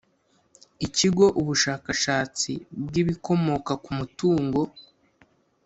Ikigo 0.85 1.25
ubushakashatsi 1.41 2.51
bw’ibikomoka 2.85 3.73
ku 3.83 3.89
matungo 3.97 4.61